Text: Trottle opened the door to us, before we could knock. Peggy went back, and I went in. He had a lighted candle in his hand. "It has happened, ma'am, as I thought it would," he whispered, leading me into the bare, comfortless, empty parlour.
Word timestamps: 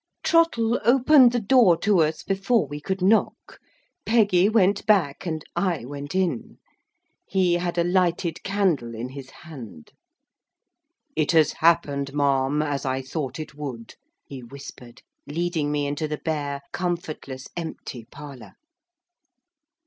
Trottle 0.23 0.79
opened 0.83 1.31
the 1.31 1.39
door 1.39 1.77
to 1.77 1.99
us, 1.99 2.23
before 2.23 2.65
we 2.65 2.81
could 2.81 3.03
knock. 3.03 3.59
Peggy 4.03 4.49
went 4.49 4.83
back, 4.87 5.27
and 5.27 5.45
I 5.55 5.85
went 5.85 6.15
in. 6.15 6.57
He 7.27 7.53
had 7.53 7.77
a 7.77 7.83
lighted 7.83 8.41
candle 8.41 8.95
in 8.95 9.09
his 9.09 9.29
hand. 9.29 9.91
"It 11.15 11.33
has 11.33 11.51
happened, 11.51 12.15
ma'am, 12.15 12.63
as 12.63 12.83
I 12.83 13.03
thought 13.03 13.39
it 13.39 13.53
would," 13.53 13.93
he 14.25 14.41
whispered, 14.41 15.03
leading 15.27 15.71
me 15.71 15.85
into 15.85 16.07
the 16.07 16.17
bare, 16.17 16.61
comfortless, 16.73 17.47
empty 17.55 18.05
parlour. 18.05 18.53